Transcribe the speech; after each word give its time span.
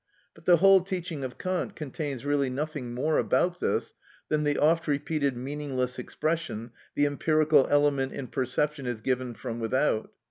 But 0.33 0.45
the 0.45 0.57
whole 0.57 0.81
teaching 0.81 1.23
of 1.23 1.37
Kant 1.37 1.75
contains 1.75 2.25
really 2.25 2.49
nothing 2.49 2.95
more 2.95 3.19
about 3.19 3.59
this 3.59 3.93
than 4.29 4.43
the 4.43 4.57
oft 4.57 4.87
repeated 4.87 5.37
meaningless 5.37 5.99
expression: 5.99 6.71
"The 6.95 7.05
empirical 7.05 7.67
element 7.69 8.11
in 8.13 8.25
perception 8.25 8.87
is 8.87 9.01
given 9.01 9.35
from 9.35 9.59
without." 9.59 10.11